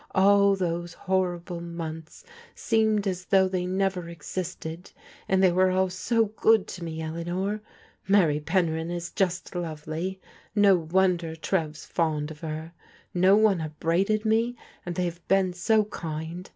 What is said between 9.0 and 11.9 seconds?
just lovely— no wonder Trev's